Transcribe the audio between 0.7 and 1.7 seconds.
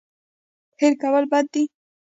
هېر کول بد دی.